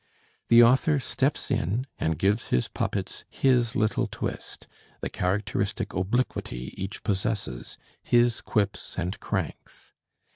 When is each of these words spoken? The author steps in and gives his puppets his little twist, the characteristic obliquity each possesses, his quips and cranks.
The 0.47 0.63
author 0.63 0.97
steps 0.97 1.51
in 1.51 1.85
and 1.99 2.17
gives 2.17 2.47
his 2.47 2.67
puppets 2.67 3.23
his 3.29 3.75
little 3.75 4.07
twist, 4.07 4.65
the 4.99 5.11
characteristic 5.11 5.93
obliquity 5.93 6.73
each 6.75 7.03
possesses, 7.03 7.77
his 8.01 8.41
quips 8.41 8.97
and 8.97 9.19
cranks. 9.19 9.93